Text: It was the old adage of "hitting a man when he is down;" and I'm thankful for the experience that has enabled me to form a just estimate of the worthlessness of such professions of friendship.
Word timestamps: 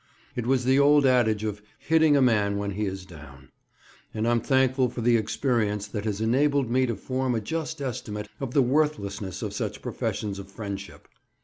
It 0.35 0.47
was 0.47 0.65
the 0.65 0.79
old 0.79 1.05
adage 1.05 1.43
of 1.43 1.61
"hitting 1.77 2.17
a 2.17 2.23
man 2.23 2.57
when 2.57 2.71
he 2.71 2.87
is 2.87 3.05
down;" 3.05 3.49
and 4.15 4.27
I'm 4.27 4.41
thankful 4.41 4.89
for 4.89 5.01
the 5.01 5.15
experience 5.15 5.85
that 5.85 6.05
has 6.05 6.19
enabled 6.21 6.71
me 6.71 6.87
to 6.87 6.95
form 6.95 7.35
a 7.35 7.39
just 7.39 7.83
estimate 7.83 8.27
of 8.39 8.55
the 8.55 8.63
worthlessness 8.63 9.43
of 9.43 9.53
such 9.53 9.83
professions 9.83 10.39
of 10.39 10.49
friendship. 10.49 11.07